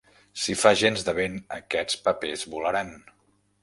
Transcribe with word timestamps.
Si 0.43 0.55
fa 0.61 0.71
gens 0.83 1.05
de 1.11 1.15
vent, 1.19 1.37
aquests 1.59 2.01
papers 2.09 2.51
volaran. 2.57 2.95